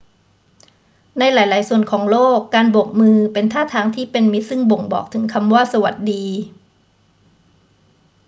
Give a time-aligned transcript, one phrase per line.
[1.19, 6.23] ในหลาย ๆ ส่วนของโลก การโบกมือเป็นท่าทางที่เป็นมิตรซึ่งบ่งบอกถึงคำว่า สวัสดี